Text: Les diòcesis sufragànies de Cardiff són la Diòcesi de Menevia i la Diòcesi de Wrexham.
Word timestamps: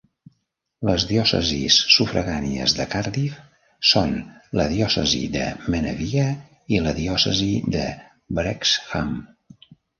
Les 0.89 1.03
diòcesis 1.09 1.75
sufragànies 1.95 2.73
de 2.79 2.87
Cardiff 2.95 3.37
són 3.91 4.17
la 4.61 4.67
Diòcesi 4.73 5.23
de 5.37 5.45
Menevia 5.77 6.27
i 6.79 6.83
la 6.89 6.97
Diòcesi 7.03 7.53
de 7.79 7.87
Wrexham. 8.41 9.17